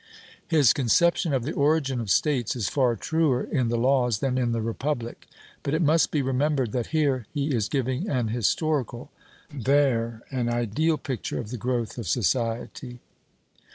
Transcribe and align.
His 0.47 0.73
conception 0.73 1.31
of 1.31 1.43
the 1.43 1.51
origin 1.53 2.01
of 2.01 2.09
states 2.09 2.55
is 2.55 2.67
far 2.69 2.95
truer 2.95 3.43
in 3.43 3.67
the 3.67 3.77
Laws 3.77 4.17
than 4.17 4.35
in 4.35 4.51
the 4.51 4.59
Republic; 4.59 5.27
but 5.61 5.75
it 5.75 5.81
must 5.83 6.09
be 6.09 6.23
remembered 6.23 6.71
that 6.71 6.87
here 6.87 7.27
he 7.31 7.53
is 7.53 7.69
giving 7.69 8.09
an 8.09 8.29
historical, 8.29 9.11
there 9.53 10.23
an 10.31 10.49
ideal 10.49 10.97
picture 10.97 11.37
of 11.37 11.51
the 11.51 11.55
growth 11.57 11.99
of 11.99 12.07
society. 12.07 12.99